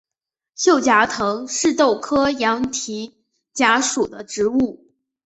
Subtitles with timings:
[0.57, 4.87] 锈荚藤是豆科羊蹄甲属的植物。